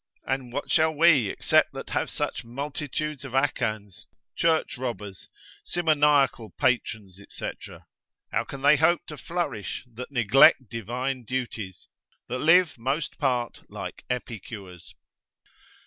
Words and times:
And 0.25 0.51
what 0.51 0.71
shall 0.71 0.91
we 0.95 1.29
except 1.29 1.73
that 1.73 1.91
have 1.91 2.09
such 2.09 2.43
multitudes 2.43 3.23
of 3.23 3.35
Achans, 3.35 4.07
church 4.35 4.75
robbers, 4.79 5.27
simoniacal 5.63 6.55
patrons, 6.57 7.21
&c., 7.29 7.51
how 8.31 8.43
can 8.43 8.63
they 8.63 8.77
hope 8.77 9.05
to 9.05 9.15
flourish, 9.15 9.83
that 9.93 10.11
neglect 10.11 10.67
divine 10.71 11.21
duties, 11.23 11.87
that 12.29 12.39
live 12.39 12.79
most 12.79 13.19
part 13.19 13.61
like 13.69 14.03
Epicures? 14.09 14.95